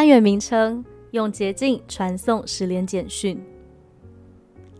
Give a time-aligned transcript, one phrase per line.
[0.00, 3.38] 单元名称：用捷径传送十连简讯。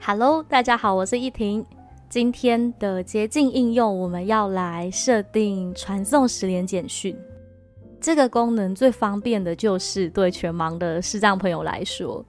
[0.01, 1.62] Hello，大家好，我是依婷。
[2.09, 7.15] 今天的捷径应用，我们要来设定传送十连简讯。
[8.01, 12.24] 这个功能最方便的就是对全盲的视障朋友来说，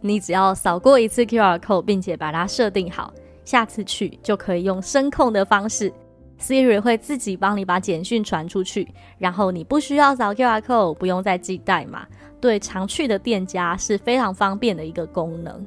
[0.00, 5.92] 你只要扫过一次 QR code，并且把它设定好，下次去就可以用声控的方式
[6.40, 12.06] ，Siri 会自己帮你把简讯传出去，然后你不需要扫 QR code，不用再记代码。
[12.40, 15.66] 对常去的店家是非常方便的一个功能。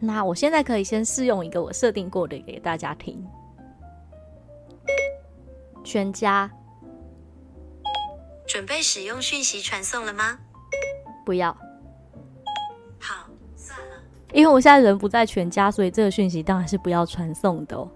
[0.00, 3.24] 那我现在可以先试用一个我设定过的给大家听。
[5.84, 6.50] 全家。
[8.46, 10.36] 准备使用讯息传送了吗？
[11.24, 11.56] 不要。
[12.98, 14.02] 好，算了。
[14.32, 17.88] 因为我现在人不在全家，所以这个讯息当然是不要传送的。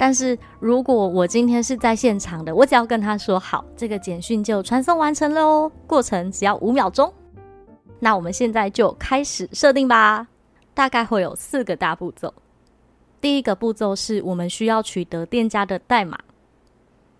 [0.00, 5.70] 但是如果我今天是在现场的，我只要跟他说好，这个简讯就传送完成了哦。
[5.86, 7.12] 过程只要五秒钟。
[7.98, 10.26] 那我们现在就开始设定吧。
[10.72, 12.32] 大概会有四个大步骤。
[13.20, 16.18] 第一个步骤是我们需要取得店家的代码。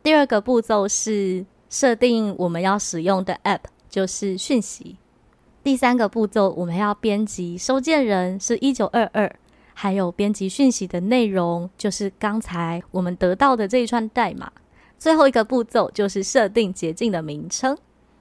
[0.03, 1.45] 第二个步骤是。
[1.73, 4.97] 设定我们要使用的 App 就是讯息。
[5.63, 9.37] 第三个步骤，我们要编辑收件人是一九二二，
[9.83, 14.53] 还有编辑讯息的内容就是刚才我们得到的这一串代码。
[14.99, 17.75] 最后一个步骤就是设定捷径的名称。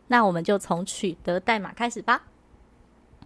[0.08, 2.24] 那我们就从取得代码开始吧。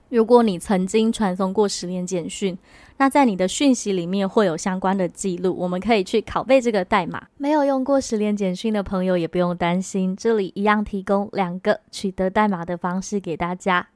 [0.09, 2.57] 如果你曾经传送过十连简讯，
[2.97, 7.27] 那在你的讯息里面会有相关的记录，我们可以去拷贝这个代码。
[7.37, 13.89] 没有用过十连简讯的朋友也不用担心，这里一样提供两个取得代码的方式给大家。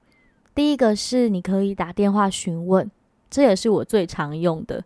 [0.54, 2.92] 第一个是你可以打电话询问，
[3.30, 4.84] 这也是我最常用的。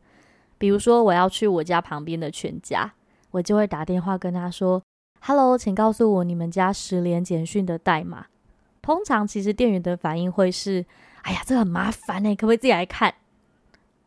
[0.58, 2.94] 比如说我要去我家旁边的全家，
[3.32, 4.82] 我就会打电话跟他说
[5.22, 8.28] ：“Hello，请告诉我你们家十连简讯的代码。”
[8.82, 10.86] 通常其实店员的反应会是。
[11.24, 13.14] 哎呀，这很麻烦呢，可不可以自己来看？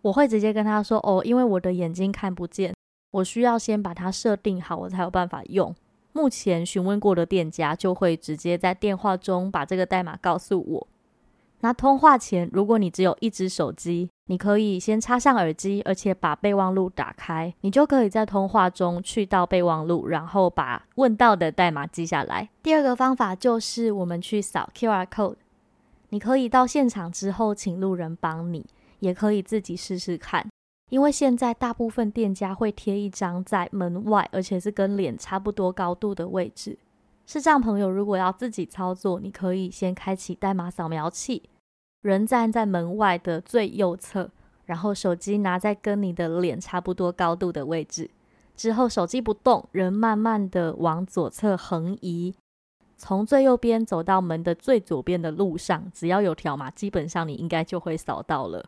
[0.03, 2.75] 我会直接跟他说：“哦，因为我的眼睛看不见，
[3.13, 5.73] 我需要先把它设定好，我才有办法用。”
[6.13, 10.89] 目前询问过的店家就会直接在电话中把这个代码告诉我。
[11.65, 22.51] 那通话前，如果你只有一只手机，你可以先插上耳机，而且把备忘录打开，你就可以在通话中去到备忘录，然后把问到的代码记下来。
[22.63, 25.37] 第二个方法就是我们去扫 QR code。
[26.11, 28.67] 你可以到现场之后，请路人帮你，
[28.99, 30.47] 也可以自己试试看。
[30.91, 36.79] 因为现在大部分店家会贴一张在门外，而且是跟脸差不多高度的位置。
[37.25, 41.43] 视障朋友如果要自己操作，你可以先开启代码扫描器，
[42.05, 44.31] 人站在门外的最右侧，
[44.67, 48.11] 然后手机拿在跟你的脸差不多高度的位置，
[48.55, 52.35] 之后手机不动，人慢慢的往左侧横移。
[52.99, 58.67] 从最右边走到门的最左边的路上，只要有条码，基本上你应该就会扫到了。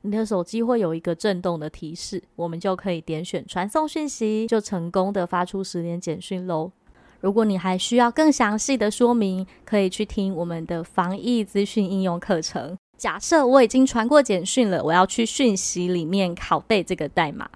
[0.00, 6.72] 你的手机会有一个震动的提示，我们就可以点选传送讯息，就成功的发出十连简讯喽。
[7.20, 12.76] 如果你还需要更详细的说明，可以去听我们的防疫资讯应用课程。
[12.96, 17.48] 假设我已经传过简讯了，我要去讯息里面拷贝这个代码。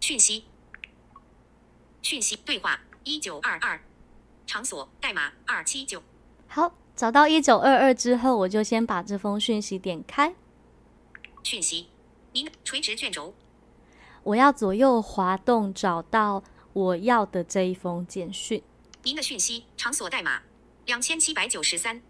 [0.00, 0.44] 讯息，
[2.02, 3.80] 讯息对话一九二二。
[4.44, 6.02] 场所代码二七九，
[6.48, 10.34] 好，找到一九二二之后，我就先把这封讯息点开。
[11.42, 11.86] 讯息，
[12.32, 13.32] 您垂直卷轴，
[14.24, 16.42] 我要左右滑动找到
[16.74, 18.62] 我要的这一封简讯。
[19.04, 20.40] 您的讯息，场所代码
[20.86, 22.00] 两千七百九十三，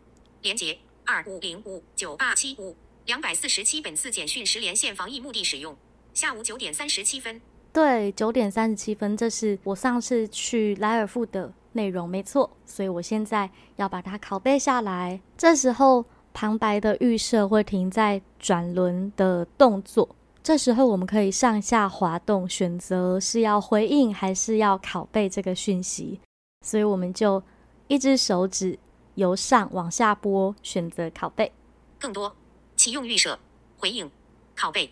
[0.43, 3.81] 连接二五零五九八七五两百四十七。
[3.81, 5.75] 本次简讯时连线防疫目的使用。
[6.13, 7.41] 下午九点三十七分。
[7.73, 11.55] 对，九点三十七分，这是我上次去莱尔富的。
[11.75, 15.19] 内容没错，所以我现在要把它拷贝下来。
[15.39, 16.05] 这时候
[16.35, 26.21] 旁白的预设会停在转轮的动作，这时候我们可以上下滑动，选择是要回应还是要拷贝这个讯息。
[26.63, 27.43] 所以我们就
[27.89, 28.79] 一只手指
[29.17, 31.53] 由上往下拨，选择拷贝。
[31.99, 32.35] 更多
[32.77, 33.39] 启用预设
[33.79, 34.11] 回应
[34.57, 34.91] 拷贝，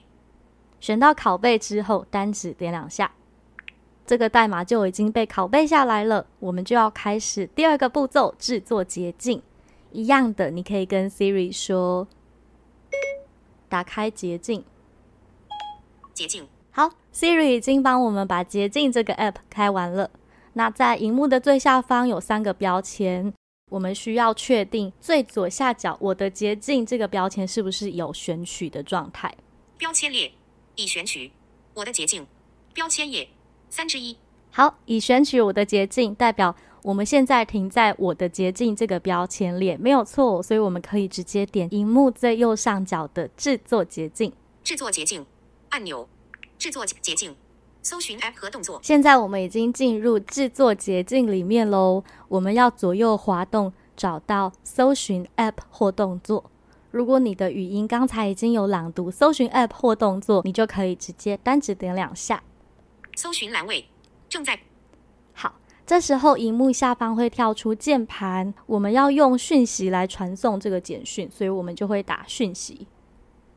[0.81, 3.13] 选到拷贝之后，单指点两下。
[4.07, 6.27] 这个代码就已经被拷贝下来了。
[6.41, 9.41] 我们就要开始第二个步骤，制作捷径。
[9.93, 12.09] 一样的，你可以跟 Siri 说
[13.69, 14.65] ：“打开捷径。”
[16.13, 16.49] 捷径。
[16.73, 20.11] 好，Siri 已经帮我们把捷径这个 App 开完了。
[20.55, 23.33] 那在荧幕的最下方有三个标签，
[23.71, 29.33] 我们需要确定最左下角“我的捷径”这个标签是不是有选取的状态。
[29.79, 30.33] 标签列
[30.75, 31.31] 已选取
[31.75, 32.27] 我的捷径，
[32.75, 33.29] 标签页
[33.69, 34.17] 三之一。
[34.51, 40.43] 好，已选取我的捷径，代表我们现在停在我的捷径这个标签列，没有错。
[40.43, 44.33] 所以我们可以直接点荧幕最右上角的制作捷径，
[44.65, 45.25] 制作捷径
[45.69, 46.09] 按钮，
[46.59, 47.37] 制作捷径。
[47.83, 48.81] 搜寻 App 和动作。
[48.83, 52.05] 现在我们已经进入制作捷径里面喽。
[52.29, 56.51] 我们要左右滑动，找到搜寻 App 或动作。
[56.91, 62.43] 如果你的语音刚才已经有朗读搜寻 App 或动作，你就可以直接单指点两下。
[63.15, 63.87] 搜寻栏位
[64.29, 64.59] 正在。
[65.33, 65.55] 好，
[65.87, 72.87] 这时候荧幕下方会跳出键盘，我们要用讯息来传送这个简讯，所以我们就会打讯息。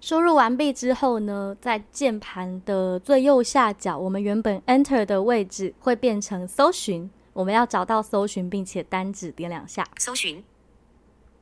[0.06, 7.10] 输入完毕之后呢，在键盘的最右下角，我们原本 Enter 的位置会变成搜寻。
[7.32, 9.88] 我们要找到搜寻，并且单指点两下。
[9.98, 10.44] 搜寻，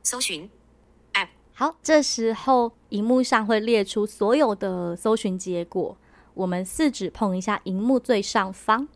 [0.04, 0.48] 搜寻
[1.14, 1.30] ，App。
[1.54, 5.96] 好，这时候荧幕上会列出所有的搜寻结果。
[6.34, 8.86] 我们四指碰一下荧幕最上方，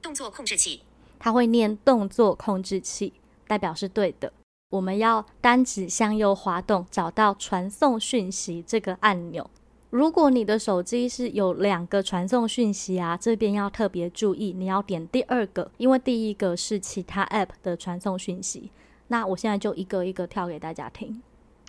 [0.00, 0.82] 动作控制器，
[1.18, 3.12] 它会念动作控制器，
[3.46, 4.32] 代表是对的。
[4.70, 9.50] 我们要单指向右滑动，找到传送讯息这个按钮。
[9.90, 18.70] 如果你的手机是有两个传送讯息啊，这边要特别注意，你要点第二个，因为第一个是其他 App 的传送讯息。
[19.08, 21.20] 那我现在就一个一个跳给大家听。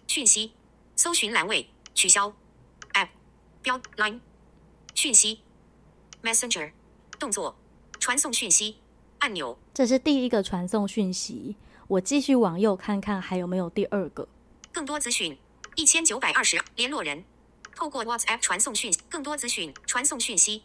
[0.05, 0.51] 讯息，
[0.95, 2.31] 搜寻栏位取消
[2.93, 3.07] ，App
[3.63, 4.19] 标 Line
[4.93, 5.39] 讯息
[6.21, 6.73] ，Messenger
[7.17, 7.55] 动作
[7.99, 8.75] 传送讯息
[9.17, 11.55] 按钮，这是第一个传送讯息。
[11.91, 14.25] 我继续往右看看，还有没有第二个？
[14.71, 15.37] 更多资讯，
[15.75, 17.25] 一千九百二十联络人，
[17.75, 19.01] 透过 WhatsApp 传送讯息。
[19.09, 20.63] 更多资讯，传送讯息。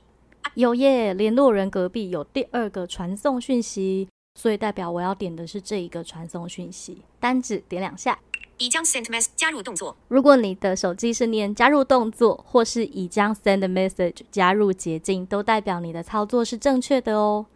[0.54, 7.02] 有耶，联络人隔壁有第二个传送讯息，所以代表我要点的是这一个传送讯息。
[7.18, 8.20] 单指点两下，
[8.58, 9.96] 已将 send message 加入动作。
[10.06, 17.46] 如果你的手机是念加入动作，或是已将 send message 加入捷径，都代表你的操作是正确的哦。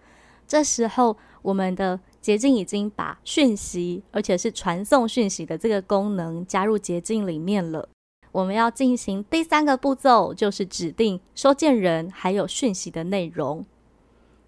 [0.49, 2.01] 这时候我们的。
[2.21, 7.89] 捷径已经把讯息，而且是传送讯息的这个功能加入捷径里面了。
[8.33, 13.65] 我们要进行第三个步骤，就是指定收件人还有讯息的内容。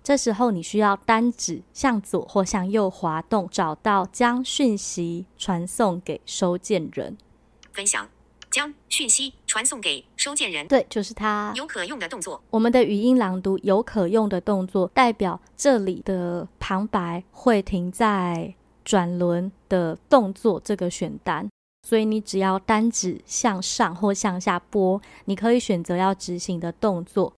[0.04, 7.16] 这时候你需要单指向左或向右滑动，找到将讯息传送给收件人。
[7.72, 8.08] 分享。
[8.52, 10.68] 将讯息传送给收件人。
[10.68, 11.52] 对，就是它。
[11.56, 12.40] 有可用的动作。
[12.50, 18.54] 我们的语音朗读有可用的动作，代表这里的旁白会停在
[18.84, 21.48] 转轮的动作这个选单，
[21.88, 27.32] 所以你只要单指向上或向下拨，你可以选择要执行的动作。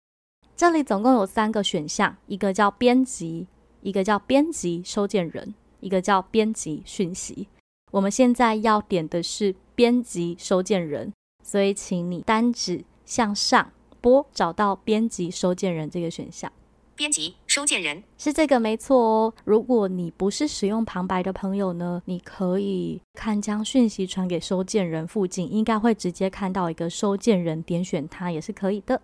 [0.56, 3.48] 这里总共有三个选项，一个叫编辑，
[3.82, 7.48] 一个叫编辑收件人，一个叫编辑讯息。
[7.92, 11.12] 我们现在要点的是编辑收件人，
[11.44, 13.72] 所以请你单指向上
[14.02, 16.52] 拨，找到编辑收件人这个选项。
[16.96, 19.34] 编辑收件人是这个没错哦。
[19.46, 29.02] 如果你不是使用旁白的朋友呢，你可以看将讯息传给收件人附近，应该会直接看到一个收件人，点选它也是可以的。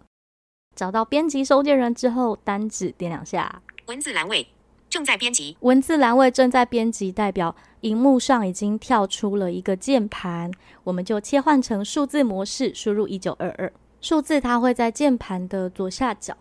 [0.75, 4.48] 找到编辑收件人之后，单指点两下，文字栏位。
[4.89, 5.55] 正在编辑。
[5.60, 10.51] 文字栏位正在编辑，代表荧幕上已经跳出了一个键盘，
[10.84, 13.72] 我们就切换成数字模式，输入一九二二。
[14.01, 16.36] 数字，它会在键盘的左下角。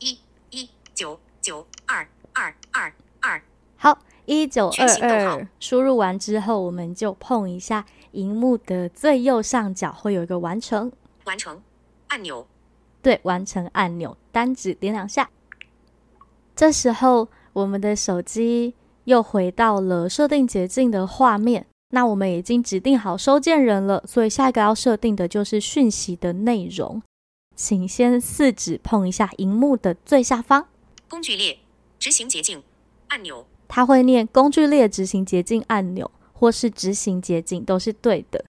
[0.00, 0.18] 一
[0.50, 3.42] 一九九二二二二，
[3.76, 5.48] 好，一九二二。
[5.60, 10.90] 输入完之后，我们就碰一下荧幕的最右上角，会有一个完成。
[11.24, 11.62] 完成。
[12.08, 12.46] 按钮，
[13.00, 15.30] 对，完成按钮，单指点两下，
[16.56, 17.28] 这时候。
[17.52, 21.66] 我们的手机又回到了设定捷径的画面。
[21.90, 27.02] 那我们已经指定好收件人了，所以下一个要设定的就是讯息的内容。
[27.54, 30.66] 请先四指碰一下荧幕的最下方，
[31.08, 31.58] 工具列
[31.98, 32.62] 执行捷径
[33.08, 33.44] 按钮。
[33.68, 38.42] 它会念工具列执行捷径按钮，或是执行捷径都是对的。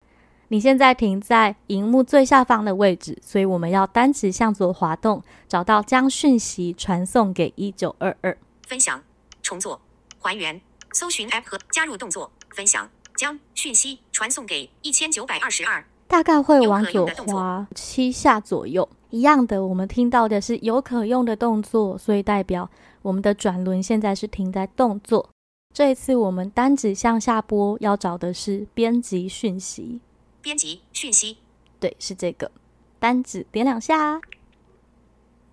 [0.48, 8.38] 你现在停在荧幕最下方的位置，所以我们要单指向左滑动，找到将讯息传送给一九二二。
[8.67, 9.03] 分享，
[9.41, 9.79] 重做，
[10.20, 10.60] 还原，
[10.91, 15.86] 搜寻 App 和加入动作，分享，将讯息传送给一千九百二十二。
[16.08, 18.88] 大概会往左滑七下左右。
[19.10, 22.70] 一样的，我们听到的是有可用的动作，所以代表
[23.01, 25.29] 我们的转轮现在是停在动作。
[25.74, 30.01] 这一次我们单指向下拨，要找的是编辑讯息。
[30.41, 31.38] 编辑讯息，
[31.79, 32.51] 对，是这个。
[33.00, 34.22] 单指点两下。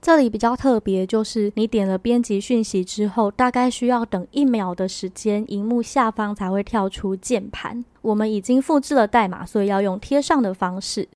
[0.01, 7.85] 这里比较特别，就是你点了编辑讯息之后，大概需要等一秒的时间，荧幕下方才会跳出键盘。
[8.01, 11.07] 我们已经复制了代码，所以要用贴上的方式。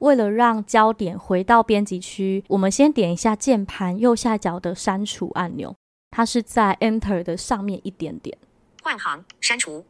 [0.00, 5.74] 为了让焦点回到编辑区，我们先点一下键盘右下角的删除按钮，
[6.10, 8.36] 它是在 Enter 的上面一点点。
[8.82, 9.84] 换行删除。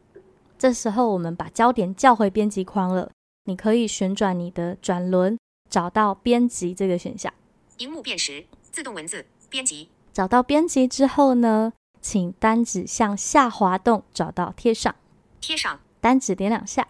[0.59, 3.11] 这时候我们把焦点叫回编辑框了，
[3.47, 5.39] 你可以旋转你的转轮，
[5.71, 7.33] 找到编辑这个选项。
[7.79, 9.89] 荧幕辨识，自动文字编辑。
[10.13, 14.95] 找到编辑之后呢，请单指向下滑动，找到贴上。
[15.41, 16.87] 贴上，单指点两下。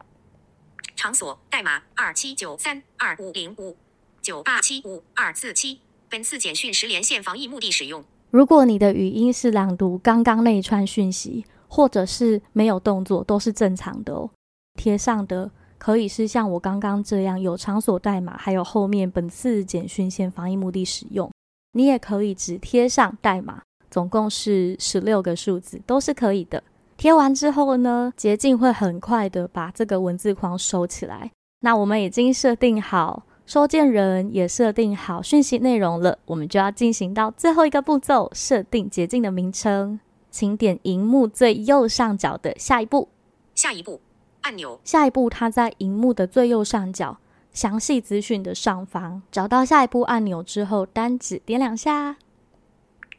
[0.94, 3.76] 场所代码二七九三二五零五
[4.20, 5.80] 九八七五二四七。
[6.08, 8.04] 本次简讯时连线防疫目的使用。
[8.30, 14.30] 如果你的语音是朗读刚刚那一串讯息，或者是没有动作，都是正常的哦。
[14.74, 15.50] 贴上的。
[15.84, 21.30] 可以是像我刚刚这样有场所代码，还有后面本次简讯线防疫目的使用。
[21.72, 23.60] 你也可以只贴上代码，
[23.90, 26.62] 总共是十六个数字，都是可以的。
[26.96, 31.30] 贴完之后呢，捷径会很快的把这个文字框收起来。
[31.60, 40.00] 那我们已经设定好收件人，也设定好讯息内容了，我们就要进行到最后一个步骤，设定捷径的名称。
[40.30, 43.10] 请点荧幕最右上角的下一步。
[43.54, 44.00] 下一步。
[44.44, 44.80] 按钮。
[44.84, 47.18] 下一步，它在荧幕的最右上角
[47.52, 52.16] 详细资讯的上方，找到下一步按钮之后，单指点两下。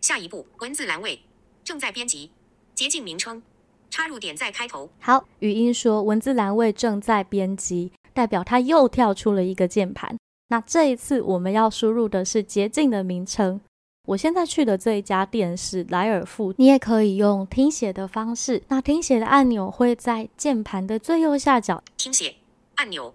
[0.02, 1.22] 下一步，文字栏位
[1.64, 2.32] 正在编辑，
[2.74, 3.42] 捷径名称，
[3.90, 4.90] 插入点在开头。
[5.00, 10.16] 好，语音说文字栏位正在编辑，代表它又跳出了一个键盘。
[10.50, 13.60] 那这一次我们要输入的是捷径的名称。
[14.08, 18.62] 我现在去的这一家店是莱尔富，你也可以用听写的方式。
[18.68, 21.84] 那听写的按钮会在键盘的最右下角。
[21.98, 22.36] 听写
[22.76, 23.12] 按钮。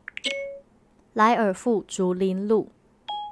[1.13, 2.69] 莱尔富竹林路。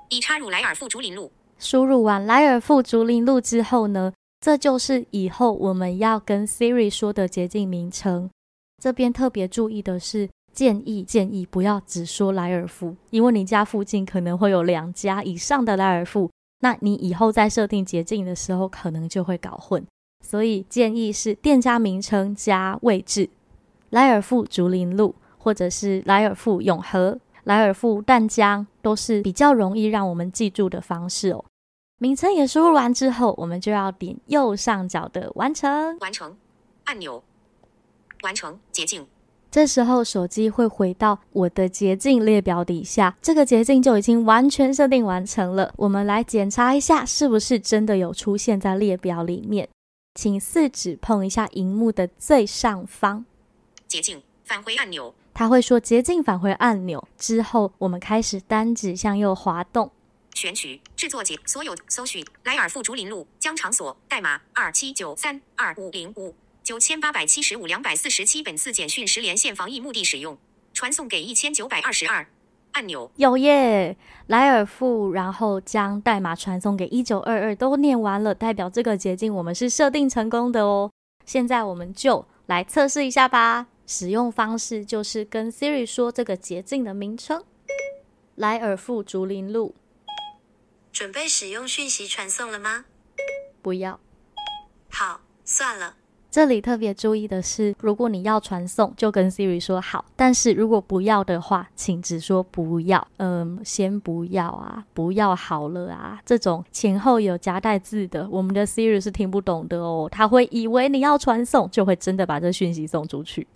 [0.09, 1.33] 已插入莱尔富竹林路。
[1.59, 8.31] 输入完莱尔富竹林路之后呢，这就是以后我们要跟 Siri 说的捷径名称。
[8.81, 16.31] 这边特别注意的是，建议建议不要只说莱尔富，因为你家附近可能会有两家以上的莱尔富。
[16.61, 19.87] 那你以后在设定捷径的时候，可能就会搞混，
[20.25, 23.31] 所以建议是店家名称加位置，
[23.91, 31.45] 莱尔富竹林路，或者是莱尔富永和、莱尔富淡江，都是比较容易让我们记住的方式哦。
[32.01, 36.37] 名称也输入完之后，我们就要点右上角的完成，完成
[36.85, 37.23] 按钮，
[38.23, 39.07] 完成捷径。
[39.51, 45.73] 这时候手机会回到我的捷径列表底下，这个捷径就已经完全设定完成了。
[45.77, 49.69] 我们来检查一下，是不是真的有出现在列表里面？
[50.15, 53.25] 请四指碰一下荧幕的最上方，
[53.87, 55.15] 捷径返回按钮。
[55.33, 59.93] 它会说捷径返回按钮之后，我们开始单指向右滑动，
[60.35, 66.35] 选取制作节所有搜寻莱尔富竹林路将场所代码二七九三二五零五。
[66.69, 70.37] 九千八百七十五两百四十七，本次简讯时连线防疫目的使用，
[70.75, 72.29] 传送给一千九百二十二。
[72.73, 73.97] 按钮有耶，
[74.27, 80.93] 莱尔富，然后将代码传送给一九二二，都念完了，代表这个捷径我们是设定成功的哦。
[81.25, 83.69] 现在我们就来测试一下吧。
[83.87, 87.43] 使用方式就是跟 Siri 说这个捷径的名称：
[88.35, 89.75] 莱尔富竹林路。
[90.93, 92.85] 准备使用讯息传送了吗？
[93.63, 93.99] 不要。
[94.91, 95.97] 好，算了。
[96.31, 103.05] 这里特别注意的是，如果你要传送，就跟 Siri 说好；但是如果不要的话，请只说不要。
[103.17, 106.21] 嗯，先不要啊，不要好了啊。
[106.27, 113.47] 这种前后有夹带字的，我们的 Siri 是听不懂的哦，他会以为你要传送，就会真的把这讯息送出去。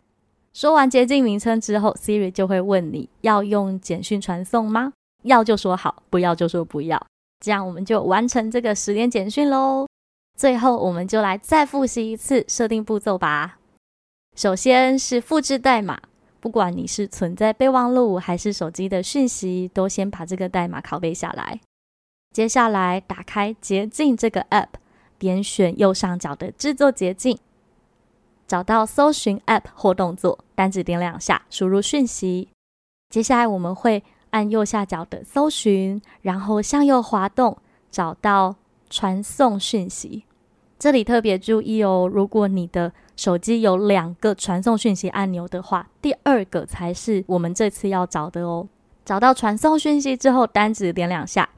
[0.55, 4.93] 说完捷径名称之后，Siri 就会问你要用简讯传送吗？
[5.25, 7.01] 要就说好，不要就说不要。
[7.41, 9.87] 这样我们就完成这个十连简讯喽。
[10.43, 13.61] 最后，我们就来再复习一次设定步骤吧。
[14.35, 16.01] 首先是复制代码，
[16.41, 21.61] 不管你是存在备忘录还是手机的讯息，都先把这个代码拷贝下来。
[22.33, 24.67] 接下来，打开捷径这个 App，
[25.17, 27.39] 点选右上角的制作捷径，
[28.49, 32.49] 找到搜寻 App 或动作，单指点两下，输入讯息。
[33.11, 37.57] 接下来，我们会按右下角的搜寻，然后向右滑动，
[37.93, 38.57] 找到。
[38.95, 40.25] 传送讯息，
[40.83, 42.11] 这里特别注意哦。
[42.13, 48.67] 如果你的手机有两个传送讯息按钮的话，第二个才是我们这次要找的哦。
[49.05, 51.49] 找到传送讯息之后，单指点两下，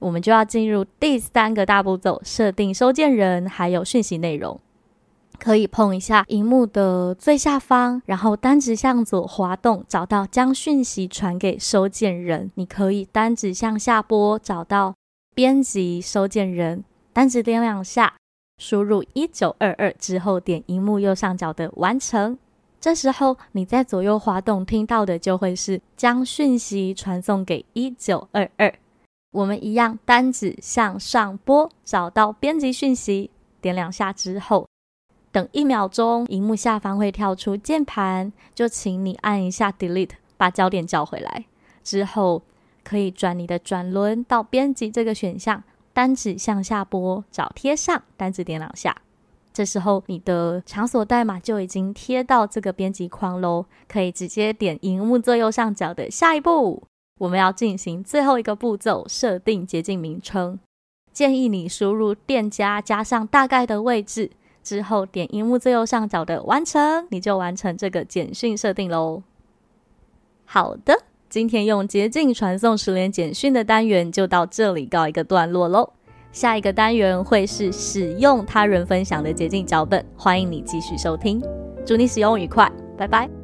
[0.00, 4.58] 我们就要进入第三个大步骤：设定收件人还有讯息内容。
[5.38, 12.50] 可以碰一下荧幕的最下方，然后单指向左滑动，找到将讯息传给收件人。
[12.56, 14.92] 你可以单指向下拨，找到
[15.36, 18.14] 编辑收件人，单指点两下，
[18.60, 22.38] 输入一九二二之后，点荧幕右上角的完成。
[22.78, 28.72] 这时候你在左右滑动听到的就会是将讯息传送给一九二二。
[29.32, 34.66] 我们一样单指向上拨，找到编辑讯息，点两下之后。
[35.32, 41.46] 等一秒钟，荧幕下方会跳出键盘，就请你按一下 Delete，把焦点叫回来。
[41.82, 42.42] 之后
[42.82, 45.62] 可以转你的转轮到编辑这个选项，
[46.00, 48.96] 单指向下拨找贴上，单指点两下。
[49.52, 56.82] 这时候你的场所代码就已经贴到这个编辑框喽，可以直接点荧幕最右上角的下一步。
[57.18, 60.58] 我们要进行最后一个步骤，设定捷径名称。
[61.12, 64.30] 建议你输入店家加上大概的位置。
[64.62, 69.22] 之后点荧幕最右上角的完成，你就完成这个简讯设定喽。
[70.46, 75.88] 好的，今天用捷径传送十连简讯的单元就到这里告一个段落喽。
[76.32, 81.40] 下一个单元会是使用他人分享的捷径脚本，欢迎你继续收听。
[81.86, 83.39] 祝你使用愉快，拜拜。